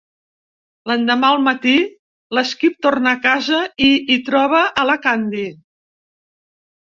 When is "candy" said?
5.07-5.47